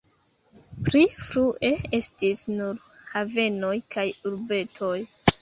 Pli 0.87 1.01
frue 1.25 1.71
estis 1.99 2.41
nur 2.55 2.81
havenoj 3.13 3.71
kaj 3.95 4.09
urbetoj. 4.33 4.97